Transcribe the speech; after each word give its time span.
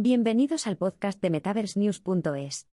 Bienvenidos 0.00 0.68
al 0.68 0.76
podcast 0.76 1.20
de 1.20 1.28
MetaverseNews.es. 1.28 2.68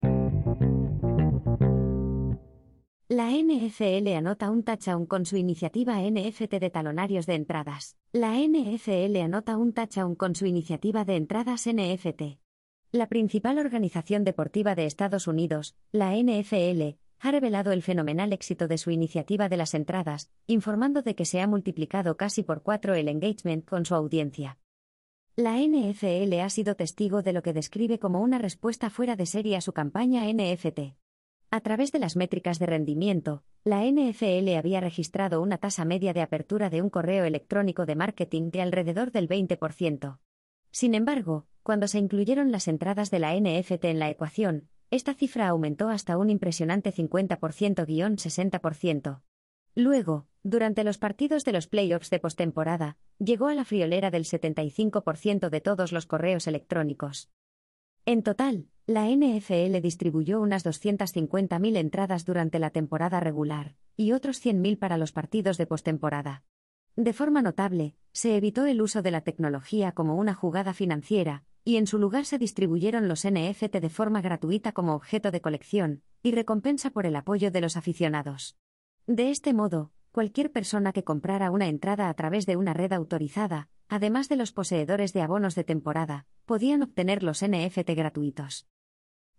La 3.09 3.31
NFL 3.31 4.09
anota 4.15 4.51
un 4.51 4.63
touchdown 4.63 5.07
con 5.07 5.25
su 5.25 5.39
iniciativa 5.39 6.03
NFT 6.03 6.57
de 6.61 6.69
talonarios 6.69 7.25
de 7.25 7.37
entradas. 7.37 7.97
La 8.13 8.37
NFL 8.37 9.17
anota 9.23 9.57
un 9.57 9.73
touchdown 9.73 10.17
con 10.17 10.35
su 10.35 10.45
iniciativa 10.45 11.07
de 11.07 11.17
entradas 11.17 11.67
NFT. 11.67 12.41
La 12.93 13.09
principal 13.09 13.57
organización 13.57 14.25
deportiva 14.25 14.75
de 14.75 14.85
Estados 14.85 15.27
Unidos, 15.27 15.77
la 15.93 16.15
NFL, 16.15 16.99
ha 17.21 17.31
revelado 17.31 17.73
el 17.73 17.83
fenomenal 17.83 18.35
éxito 18.35 18.69
de 18.69 18.77
su 18.77 18.91
iniciativa 18.91 19.49
de 19.49 19.57
las 19.57 19.73
entradas, 19.73 20.31
informando 20.47 21.01
de 21.01 21.15
que 21.15 21.25
se 21.25 21.41
ha 21.41 21.47
multiplicado 21.47 22.19
casi 22.19 22.43
por 22.43 22.63
cuatro 22.63 22.95
el 22.95 23.09
engagement 23.09 23.65
con 23.65 23.87
su 23.87 23.95
audiencia. 23.95 24.59
La 25.37 25.59
NFL 25.59 26.33
ha 26.41 26.49
sido 26.49 26.77
testigo 26.77 27.23
de 27.23 27.33
lo 27.33 27.43
que 27.43 27.53
describe 27.53 27.99
como 27.99 28.21
una 28.21 28.39
respuesta 28.39 28.89
fuera 28.89 29.17
de 29.17 29.27
serie 29.27 29.57
a 29.57 29.61
su 29.61 29.73
campaña 29.73 30.33
NFT. 30.33 30.95
A 31.51 31.61
través 31.61 31.91
de 31.91 31.99
las 31.99 32.15
métricas 32.15 32.61
de 32.61 32.67
rendimiento, 32.67 33.43
la 33.65 33.85
NFL 33.85 34.55
había 34.57 34.79
registrado 34.79 35.43
una 35.43 35.59
tasa 35.59 35.85
media 35.85 36.13
de 36.13 36.23
apertura 36.23 36.71
de 36.71 36.83
un 36.83 36.89
correo 36.89 37.25
electrónico 37.25 37.85
de 37.85 37.97
marketing 37.97 38.53
de 38.53 38.63
alrededor 38.63 39.11
del 39.11 39.29
20%. 39.29 40.21
Sin 40.71 40.95
embargo, 40.95 41.49
cuando 41.65 41.89
se 41.89 41.99
incluyeron 41.99 42.53
las 42.53 42.69
entradas 42.69 43.11
de 43.11 43.19
la 43.19 43.35
NFT 43.35 43.87
en 43.87 43.99
la 43.99 44.11
ecuación, 44.11 44.69
esta 44.93 45.15
cifra 45.15 45.49
aumentó 45.49 45.89
hasta 45.89 46.17
un 46.17 46.31
impresionante 46.31 46.93
50%-60%. 46.93 49.21
Luego, 49.75 50.29
durante 50.45 50.85
los 50.85 50.99
partidos 50.99 51.45
de 51.45 51.53
los 51.53 51.67
playoffs 51.67 52.11
de 52.11 52.21
postemporada, 52.21 52.99
llegó 53.19 53.49
a 53.49 53.55
la 53.55 53.65
friolera 53.65 54.11
del 54.11 54.25
75% 54.25 55.49
de 55.49 55.61
todos 55.63 55.91
los 55.91 56.05
correos 56.05 56.47
electrónicos. 56.47 57.31
En 58.05 58.23
total, 58.23 58.69
la 58.87 59.09
NFL 59.09 59.81
distribuyó 59.81 60.43
unas 60.43 60.67
250.000 60.67 61.77
entradas 61.79 62.27
durante 62.27 62.59
la 62.59 62.69
temporada 62.69 63.21
regular, 63.21 63.77
y 63.97 64.13
otros 64.13 64.45
100.000 64.45 64.79
para 64.79 64.99
los 64.99 65.13
partidos 65.13 65.57
de 65.57 65.67
postemporada. 65.67 66.45
De 66.95 67.15
forma 67.15 67.41
notable, 67.41 67.97
se 68.13 68.37
evitó 68.37 68.67
el 68.67 68.83
uso 68.83 69.01
de 69.01 69.11
la 69.11 69.23
tecnología 69.23 69.93
como 69.93 70.17
una 70.17 70.35
jugada 70.35 70.75
financiera, 70.75 71.45
y 71.65 71.77
en 71.79 71.87
su 71.87 71.99
lugar 71.99 72.27
se 72.27 72.37
distribuyeron 72.37 73.09
los 73.09 73.27
NFT 73.27 73.77
de 73.79 73.89
forma 73.89 74.21
gratuita 74.21 74.73
como 74.73 74.95
objeto 74.95 75.31
de 75.31 75.41
colección, 75.41 76.03
y 76.23 76.33
recompensa 76.33 76.91
por 76.91 77.07
el 77.07 77.17
apoyo 77.17 77.51
de 77.51 77.63
los 77.63 77.79
aficionados. 77.79 78.59
De 79.07 79.31
este 79.31 79.55
modo, 79.55 79.93
cualquier 80.15 80.53
persona 80.53 80.93
que 80.93 81.03
comprara 81.03 81.51
una 81.51 81.67
entrada 81.67 82.09
a 82.09 82.15
través 82.15 82.47
de 82.47 82.57
una 82.57 82.73
red 82.73 82.93
autorizada, 82.93 83.69
además 83.89 84.29
de 84.29 84.37
los 84.37 84.53
poseedores 84.53 85.13
de 85.13 85.23
abonos 85.23 85.57
de 85.57 85.65
temporada, 85.65 86.27
podían 86.45 86.85
obtener 86.85 87.25
los 87.25 87.45
NFT 87.45 87.91
gratuitos. 87.97 88.69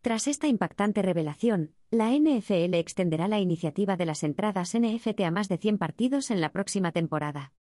Tras 0.01 0.27
esta 0.27 0.47
impactante 0.47 1.01
revelación, 1.01 1.71
la 1.91 2.11
NFL 2.11 2.73
extenderá 2.73 3.29
la 3.29 3.39
iniciativa 3.39 3.95
de 3.95 4.05
las 4.05 4.21
entradas 4.23 4.77
NFT 4.77 5.21
a 5.21 5.31
más 5.31 5.47
de 5.47 5.59
100 5.59 5.77
partidos 5.77 6.29
en 6.29 6.41
la 6.41 6.51
próxima 6.51 6.91
temporada. 6.91 7.53